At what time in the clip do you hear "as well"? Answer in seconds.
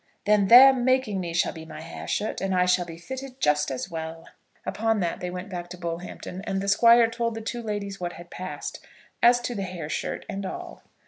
3.69-4.29